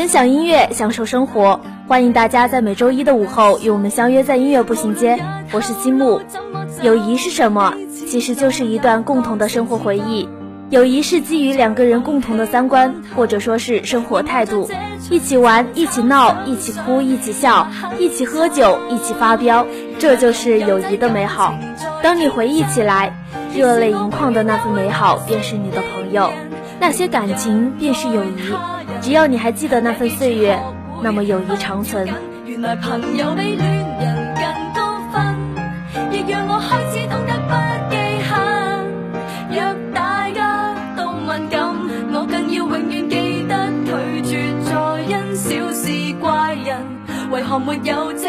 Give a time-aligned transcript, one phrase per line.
[0.00, 5.22] 分享音乐，享受生活，欢迎大家在每周一的午后与我们相约在音乐步行街。
[5.52, 6.22] 我是西木。
[6.80, 7.74] 友谊是什么？
[8.08, 10.26] 其实就是一段共同的生活回忆。
[10.70, 14.70] 友谊是基于两个人共同的三观，或者说是生活态度，
[15.10, 19.66] 一起玩，一起闹，一起哭，一起笑，一起喝酒，一起发飙，
[19.98, 21.54] 这就是友谊的美好。
[22.02, 23.14] 当你回忆起来，
[23.54, 26.30] 热泪盈眶的那份美好，便是你的朋友；
[26.80, 28.30] 那些感情，便是友谊。
[29.00, 30.58] 只要你还记得那份岁月，
[31.02, 32.06] 那么友谊长存。
[32.44, 33.66] 原来朋友比恋
[33.98, 35.34] 人更多分，
[36.12, 37.52] 亦让我开始懂得不
[37.90, 37.96] 记
[38.28, 38.30] 恨。
[39.50, 39.58] 若
[39.94, 41.74] 大家都敏感，
[42.12, 43.90] 我更要永远记得拒
[44.22, 44.70] 绝再
[45.08, 45.88] 因小事
[46.20, 46.76] 怪人，
[47.30, 48.28] 为何没有這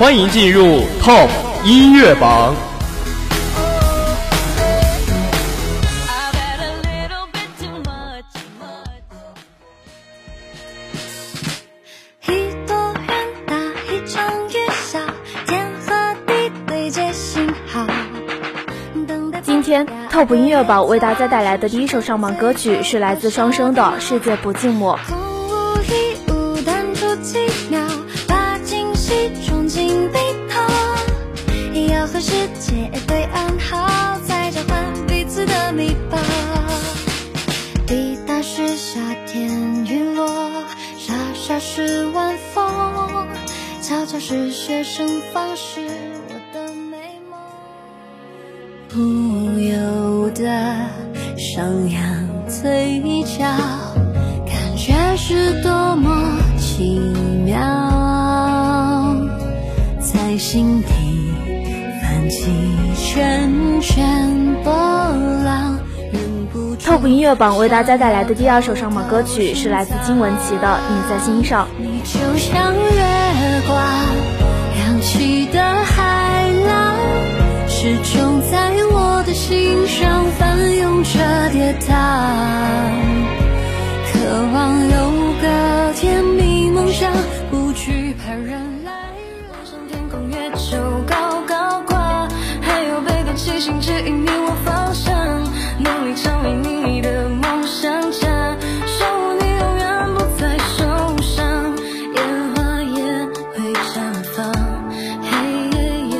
[0.00, 1.28] 欢迎进入 Top
[1.62, 2.54] 音乐榜。
[19.42, 24.96] 今天 Top 音乐榜为大家带来的第一首上榜歌曲是来自双生的《世界不寂寞》。
[32.70, 36.16] 界对暗号，再交换彼此的密报。
[37.84, 40.28] 滴答是夏天雨落，
[40.96, 43.26] 沙沙是晚风，
[43.82, 45.80] 悄悄是学生放肆
[46.28, 47.40] 我的美梦。
[48.88, 50.46] 不由得
[51.36, 52.00] 上扬
[52.46, 53.44] 嘴角，
[54.46, 57.00] 感觉是多么奇
[57.44, 57.58] 妙，
[60.00, 60.80] 在心
[66.82, 71.66] Top 音乐榜为大家带来的第二首上榜歌曲是来自金玟岐的《你在心上》。
[71.78, 72.80] 你就像月
[73.68, 73.78] 光，
[74.80, 76.96] 扬起的海浪，
[77.68, 81.94] 始终在我的心上翻涌着跌宕。
[84.12, 84.18] 渴
[84.52, 84.96] 望有
[85.40, 87.12] 个甜蜜梦想，
[93.60, 95.44] 贝壳七星指引你我方向，
[95.78, 98.56] 努力成为你的梦想家，
[98.86, 101.76] 守护你永远不再受伤，
[102.16, 103.02] 烟花也
[103.52, 104.50] 会绽放，
[105.20, 105.28] 黑
[105.76, 106.16] 夜也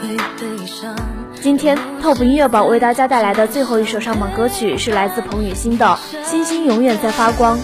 [0.00, 0.96] 会悲伤。
[1.42, 7.58] 今天 Top 音乐榜为大家带来的最后一首上榜歌曲是来自彭雨欣的《星星永远在发光》。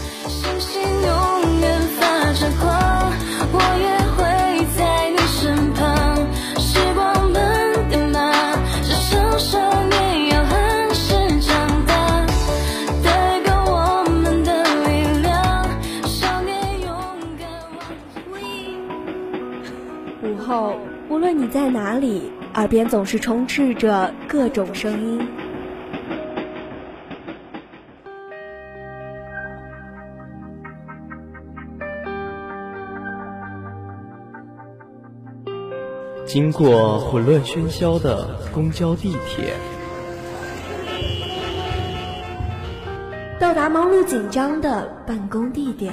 [20.24, 20.74] 午后
[21.10, 25.28] 无论你在哪里耳边总是充斥着各种声音。
[36.24, 39.52] 经过混乱喧嚣的公交地铁
[43.38, 45.92] 到达忙碌紧张的办公地点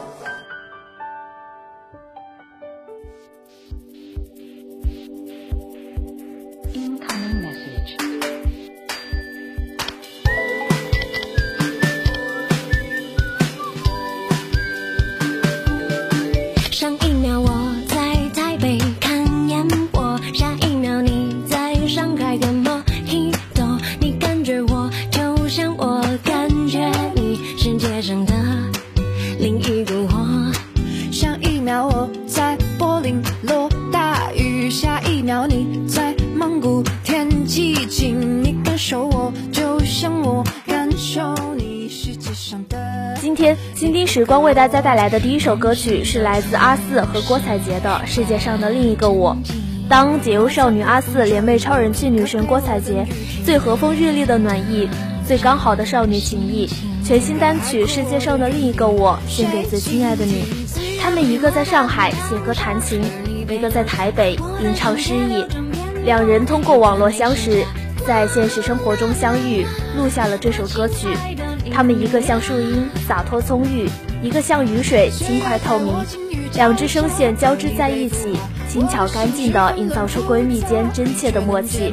[44.31, 49.35] 光为大家带来的第一首歌曲是来自阿四和郭采洁的《世界上的另一个我》。
[49.89, 53.05] 当解忧少女阿四联袂超人气女神郭采洁，
[53.43, 54.87] 最和风日丽的暖意，
[55.27, 56.69] 最刚好的少女情谊，
[57.03, 60.45] 全新单曲《世界上的另一个我》献给最亲爱的你。
[61.01, 63.01] 他们一个在上海写歌弹琴，
[63.49, 65.43] 一个在台北吟唱诗意，
[66.05, 67.65] 两人通过网络相识，
[68.07, 69.65] 在现实生活中相遇，
[69.97, 71.09] 录下了这首歌曲。
[71.73, 73.89] 他们一个像树荫洒脱葱郁，
[74.21, 75.95] 一个像雨水轻快透明，
[76.53, 78.37] 两只声线交织在一起，
[78.69, 81.91] 轻巧干净的营造出闺蜜间真切的默契。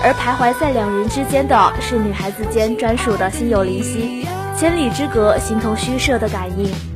[0.00, 4.24] 而徘徊在两人之间的是女孩子间专属的心有灵犀，
[4.56, 6.93] 千里之隔形同虚设的感应。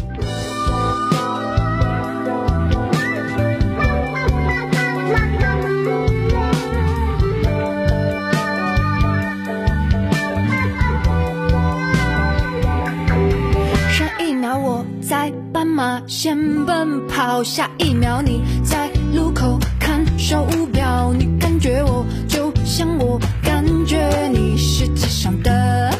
[16.08, 25.94] 先奔跑，下一秒你在路口看手表，你感觉我就像我感觉你，世界上的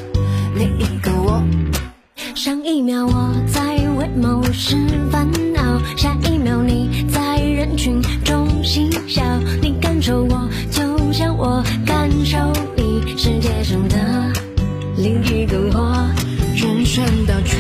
[0.55, 1.43] 另一个我。
[2.35, 4.79] 上一秒我在为某事
[5.13, 9.23] 烦恼，下一秒你在人群中嬉笑，
[9.61, 12.39] 你感受我就像我感受
[12.75, 14.33] 你，世界上的
[14.97, 16.09] 另一个我。
[16.57, 17.57] 人生到处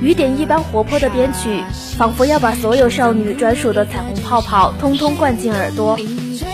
[0.00, 1.64] 雨点一般活泼的编曲，
[1.96, 5.98] 仿佛要把所有少女专属的彩虹泡泡通通灌进耳朵。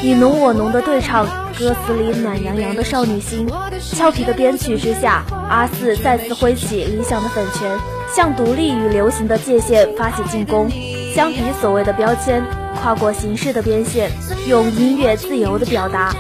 [0.03, 1.27] 你侬我侬的对唱，
[1.59, 3.47] 歌词里暖洋洋的少女心。
[3.81, 7.79] 俏皮的编曲之下，阿四再次挥起理想的粉拳，
[8.15, 10.71] 向独立与流行的界限发起进攻。
[11.15, 12.43] 相比所谓的标签，
[12.81, 14.11] 跨过形式的边线，
[14.49, 16.15] 用音乐自由的表达。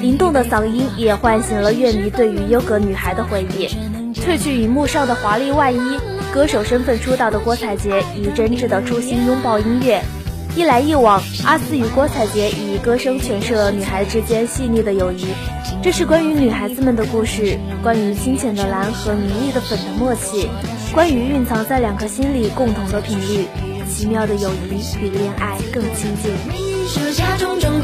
[0.00, 3.68] 灵动的嗓音也唤醒了乐迷对于优格女孩的回忆。
[4.22, 5.78] 褪去荧幕上的华丽外衣，
[6.32, 10.00] 歌手身份出道的郭采洁以真挚的初心拥抱音乐。
[10.54, 15.26] 一来一往，阿肆与郭采洁以歌声诠释了女孩之间细腻的友谊。
[15.82, 20.48] 这是关于女孩子们的故事，关于清浅的蓝和明丽的粉的默契，
[20.94, 23.48] 关于蕴藏在两颗心里共同的频率。
[23.90, 24.68] 奇妙的友谊
[25.00, 26.32] 比恋爱更亲近。
[27.38, 27.80] 风尘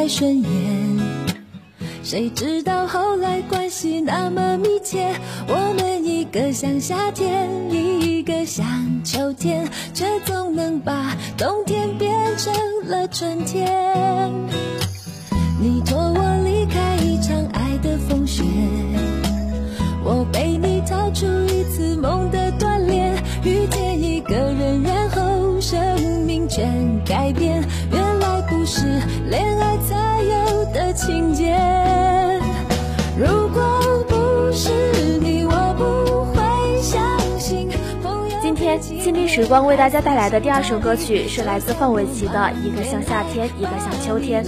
[0.00, 0.48] 太顺眼，
[2.02, 5.14] 谁知道后来关系那么密切？
[5.46, 8.64] 我们一个像夏天，一个像
[9.04, 12.50] 秋天，却总能把冬天变成
[12.86, 14.79] 了春天。
[39.32, 42.32] 时光为大家带来的第二首歌曲是来自范玮琪的
[42.64, 44.44] 《一个像夏天，一个像秋天》。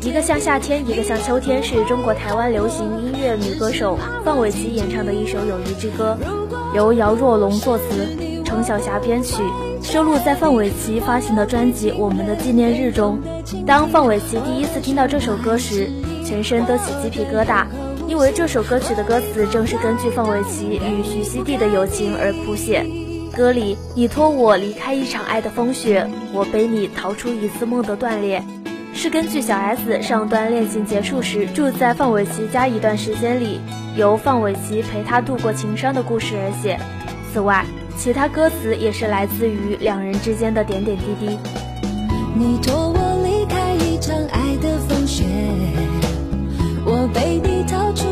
[0.00, 6.16] 一个像夏天，一个像秋天，是中国台湾流行音乐女歌手范玮琪演唱的一首友谊之歌，
[6.74, 8.08] 由姚若龙作词，
[8.42, 9.42] 程晓霞编曲，
[9.82, 13.18] 收录在范玮琪发行的专辑《我们的纪念日》中。
[13.66, 15.90] 当范玮琪第一次听到这首歌时，
[16.24, 17.66] 全身都起鸡皮疙瘩。
[18.08, 22.86] 因为这首歌曲的歌词正是根据范玮琪与徐熙娣的友情而谱写。
[23.32, 28.42] 歌里“你拖我离开一场爱的风雪，我背你逃出一次梦的断裂”，
[28.94, 33.60] 是根据小 S 上段恋情结束时住在范玮琪家一段时间里，
[33.96, 36.78] 由范玮琪陪她度过情伤的故事而写。
[37.32, 37.64] 此外，
[37.96, 41.38] 其他歌词也是来自于两人之间的点点滴滴。
[42.34, 45.24] 你拖我离开一场爱的风雪，
[46.84, 47.62] 我背你。
[47.64, 48.04] 逃出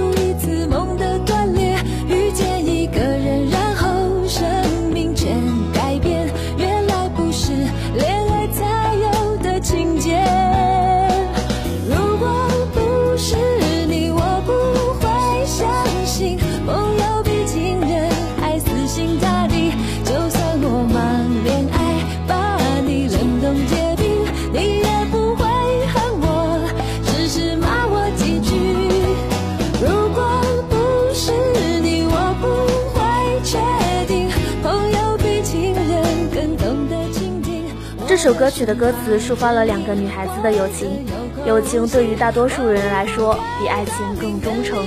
[38.23, 41.07] 这首歌曲的歌词抒发了两个女孩子的友情，
[41.47, 44.79] 友情对于大多数人来说比爱情更忠诚。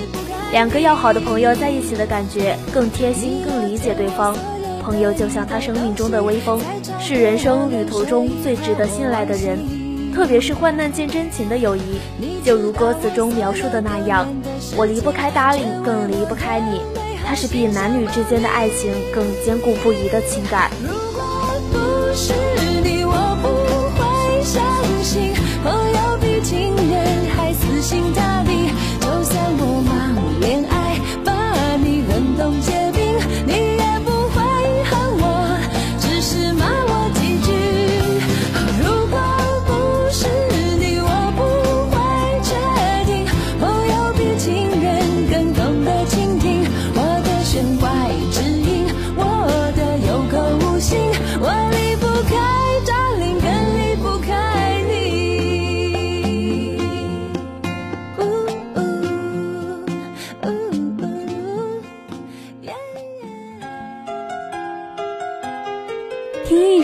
[0.51, 4.37] 两个要好的朋友在一起的感觉更贴心，更理解对方。
[4.83, 6.61] 朋友就像他生命中的微风，
[6.99, 9.57] 是人生旅途中最值得信赖的人。
[10.13, 11.99] 特别是患难见真情的友谊，
[12.45, 14.27] 就如歌词中描述的那样，
[14.77, 16.81] 我离不开 Darling，更离不开你。
[17.25, 20.69] 它是比男女之间的爱情更坚固不移的情感。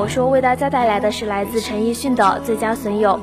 [0.00, 3.20] 我说为大家带来的是来自陈奕迅的《最佳损友》。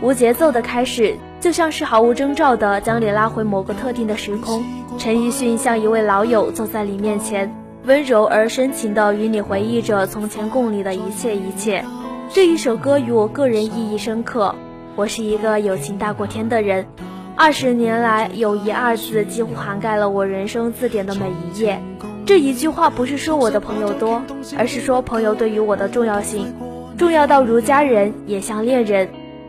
[0.00, 4.64] 无节奏的开始，就像是毫无征兆的将你拉回某个特定的时空。
[4.98, 7.52] 陈奕迅像一位老友坐在你面前，
[7.86, 11.84] 温柔而深情的与你回忆着从前共你的一切一切。
[12.30, 14.54] 这一首歌与我个人意义深刻。
[14.94, 16.86] 我是一个友情大过天的人。
[17.34, 21.82] 二十年来，友谊二字几乎涵盖了我人生字典的每一页。
[22.24, 24.22] 这一句话不是说我的朋友多，
[24.56, 26.54] 而是说朋友对于我的重要性，
[26.96, 29.08] 重要到如家人也像恋人。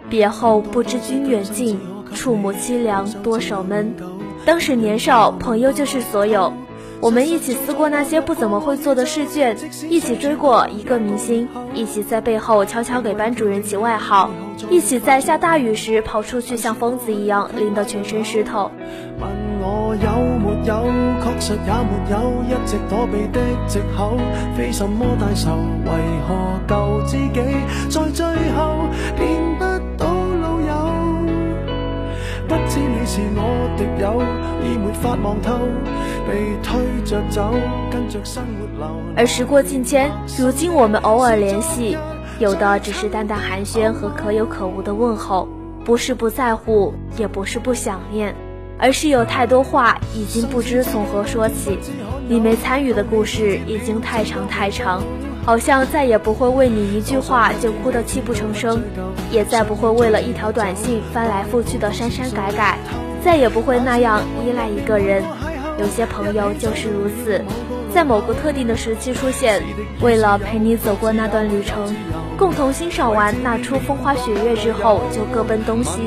[0.09, 1.79] 别后不知君远近，
[2.13, 3.93] 触目凄凉多少闷。
[4.45, 6.53] 当时年少，朋友就是所有。
[6.99, 9.57] 我们一起撕过那些不怎么会做的试卷，
[9.89, 14.29] 一起追过一个明星，一起在背后悄悄给班主任起外号，
[14.69, 18.71] 一起在下大雨时跑出去像疯子一样淋得全身湿透。
[19.63, 20.75] 我有没有，
[21.23, 24.17] 确实也没有，一直躲避的借口，
[24.57, 25.55] 非什么大仇，
[25.85, 25.89] 为
[26.27, 27.41] 何救自己，
[27.89, 28.25] 在最
[28.57, 29.23] 后变
[29.57, 29.63] 不
[29.97, 30.71] 到老友？
[32.47, 33.03] 不知你。
[33.05, 34.23] 是我敵友，
[34.63, 35.53] 已沒法望透，
[36.27, 37.53] 被推着走，
[37.91, 38.87] 跟着生活流。
[39.15, 41.95] 而時過境遷，如今我們偶爾聯繫，
[42.39, 45.47] 有的只是淡淡寒暄和可有可無的問候，
[45.85, 48.33] 不是不在乎，也不是不想念，
[48.83, 51.79] 而是有太多话已经不知从何说起，
[52.27, 55.01] 你没参与的故事已经太长太长。
[55.45, 58.83] 好像再也不会为你一句话就哭得泣不成声，
[59.31, 62.77] 也再不会为了一条短信翻来覆去的删删改改，
[63.23, 65.23] 再也不会那样依赖一个人。
[65.79, 67.41] 有些朋友就是如此，
[67.93, 69.63] 在某个特定的时期出现，
[70.01, 71.95] 为了陪你走过那段旅程，
[72.37, 76.01] 共同欣赏完那出风花雪月之后就各奔东西。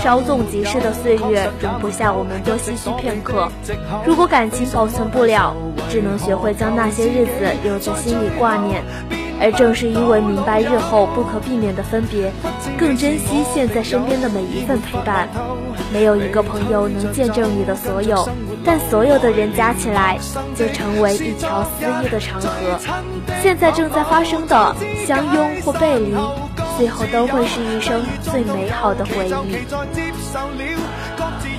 [0.00, 3.48] 稍纵即逝的岁月容不下我们多唏嘘片刻。
[4.04, 5.54] 如果感情保存不了，
[5.90, 7.32] 只能学会将那些日子
[7.62, 8.82] 留在心里挂念。
[9.40, 12.30] 而正是因为明白日后不可避免的分别，
[12.78, 15.28] 更珍惜现在身边的每一份陪伴。
[15.92, 18.28] 没有一个朋友能见证你的所有，
[18.64, 20.16] 但所有的人加起来
[20.54, 22.78] 就成为一条肆意的长河。
[23.42, 26.14] 现在正在发生的相拥或背离，
[26.76, 29.56] 最后都会是一生最美好的回忆。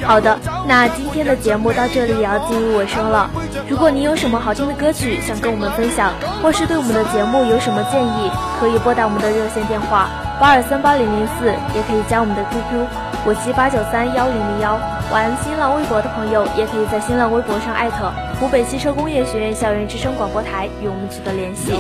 [0.06, 3.30] 好的，那今天的节目到这里也要进入尾声了。
[3.70, 8.30] 如果你有什么好听的歌曲想跟我们分享，或是对我们的节目有什么建议，
[8.60, 12.86] 可以拨打我们的热线电话八二三八零零四，也可以加我们的 QQ
[13.26, 14.78] 五七八九三幺零零幺。
[15.14, 21.72] 玩新浪微博的朋友，也可以在新浪微博上艾特湖北汽车工业学院校园之声广播台与我们取得联系。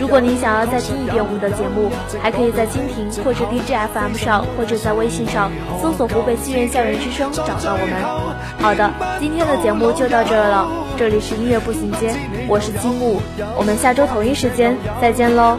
[0.00, 1.90] 如果您想要再听一遍我们的节目，
[2.22, 5.52] 还可以在蜻蜓或者 DJFM 上，或者在微信上
[5.82, 7.92] 搜索湖北汽院校园之声找到我们。
[8.58, 8.90] 好的，
[9.20, 10.66] 今天的节目就到這兒了。
[10.96, 12.16] 这里是音乐步行街，
[12.48, 13.20] 我是金木，
[13.54, 15.58] 我们下周同一时间再见喽。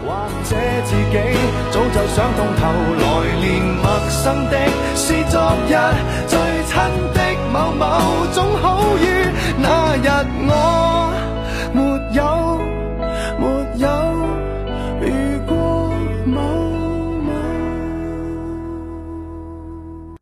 [6.79, 9.05] 真的某某种好意
[9.57, 10.07] 那日
[10.48, 10.88] 我。